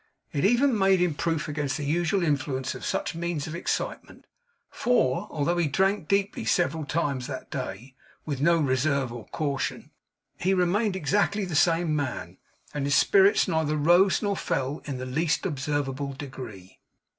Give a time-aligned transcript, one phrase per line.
[0.33, 4.25] It even made him proof against the usual influence of such means of excitement;
[4.71, 7.93] for, although he drank deeply several times that day,
[8.25, 9.91] with no reserve or caution,
[10.39, 12.39] he remained exactly the same man,
[12.73, 16.79] and his spirits neither rose nor fell in the least observable degree.